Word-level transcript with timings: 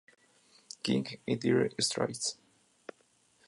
King 0.81 1.05
y 1.27 1.35
Dire 1.35 1.75
Straits. 1.77 2.39